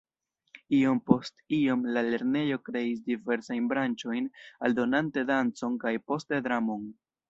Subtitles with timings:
[0.77, 4.33] Iom post iom, la lernejo kreis diversajn branĉojn
[4.67, 6.95] aldonante dancon kaj poste dramon.